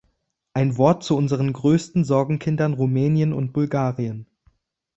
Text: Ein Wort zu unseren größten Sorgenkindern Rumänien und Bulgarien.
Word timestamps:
Ein 0.53 0.79
Wort 0.79 1.03
zu 1.03 1.15
unseren 1.15 1.53
größten 1.53 2.03
Sorgenkindern 2.05 2.73
Rumänien 2.73 3.33
und 3.33 3.53
Bulgarien. 3.53 4.25